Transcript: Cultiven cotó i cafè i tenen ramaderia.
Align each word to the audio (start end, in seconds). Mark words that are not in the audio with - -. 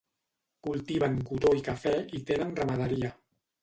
Cultiven 0.67 1.19
cotó 1.29 1.53
i 1.61 1.63
cafè 1.69 1.95
i 2.21 2.25
tenen 2.33 2.61
ramaderia. 2.63 3.19